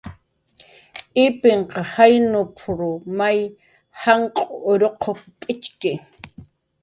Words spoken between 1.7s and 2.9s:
jaynp""r